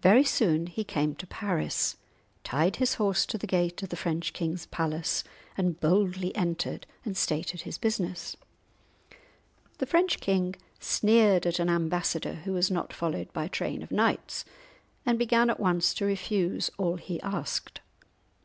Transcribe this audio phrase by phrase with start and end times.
[0.00, 1.96] Very soon he came to Paris,
[2.44, 5.24] tied his horse to the gate of the French king's palace,
[5.58, 8.36] and boldly entered and stated his business.
[9.78, 13.90] The French king sneered at an ambassador who was not followed by a train of
[13.90, 14.44] knights,
[15.04, 17.80] and began at once to refuse all he asked.